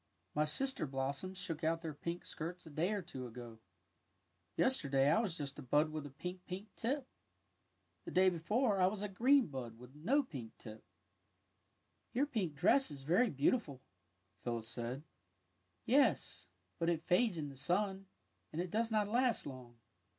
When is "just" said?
5.37-5.59